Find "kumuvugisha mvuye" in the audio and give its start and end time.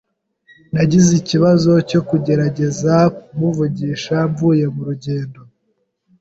3.23-4.65